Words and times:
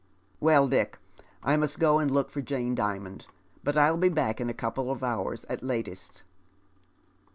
"Well, 0.39 0.67
Dick, 0.67 0.97
I 1.43 1.55
must 1.57 1.77
go 1.77 1.99
and 1.99 2.09
look 2.09 2.31
for 2.31 2.41
Jane 2.41 2.73
Dimond, 2.73 3.27
but 3.63 3.77
I'll 3.77 3.97
be 3.97 4.09
back 4.09 4.41
in 4.41 4.49
a 4.49 4.51
couple 4.51 4.89
of 4.89 5.03
hours 5.03 5.43
at 5.47 5.61
latest." 5.61 6.23